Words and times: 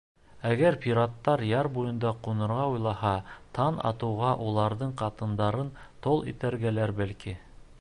Әгәр 0.51 0.75
пираттар 0.83 1.41
яр 1.49 1.67
буйында 1.75 2.13
ҡунырға 2.27 2.63
уйлаһа, 2.77 3.11
таң 3.59 3.77
атыуға 3.91 4.31
уларҙың 4.49 4.95
ҡатындарын 5.03 5.71
тол 6.07 6.25
итергәлер, 6.33 6.99
бәлки? 7.03 7.37